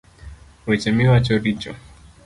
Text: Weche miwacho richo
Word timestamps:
Weche 0.67 0.89
miwacho 0.97 1.35
richo 1.43 1.71